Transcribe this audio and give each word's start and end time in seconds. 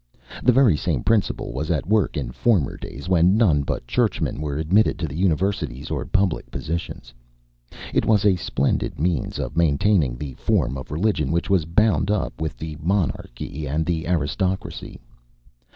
The 0.41 0.51
very 0.51 0.75
same 0.75 1.03
principle 1.03 1.53
was 1.53 1.69
at 1.69 1.85
work 1.85 2.17
in 2.17 2.31
former 2.31 2.75
days, 2.75 3.07
when 3.07 3.37
none 3.37 3.61
but 3.61 3.85
Churchmen 3.85 4.41
were 4.41 4.57
admitted 4.57 4.97
to 4.97 5.07
the 5.07 5.13
universities 5.15 5.91
or 5.91 6.05
public 6.07 6.49
positions. 6.49 7.13
It 7.93 8.03
was 8.07 8.25
a 8.25 8.35
splendid 8.35 8.99
means 8.99 9.37
of 9.37 9.55
maintaining 9.55 10.17
the 10.17 10.33
form 10.33 10.75
of 10.75 10.89
religion 10.89 11.31
which 11.31 11.51
was 11.51 11.65
bound 11.65 12.09
up 12.09 12.41
with 12.41 12.57
the 12.57 12.77
monarchy 12.81 13.67
and 13.67 13.85
the 13.85 14.07
aristocracy. 14.07 14.99